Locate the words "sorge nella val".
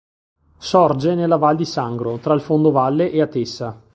0.57-1.55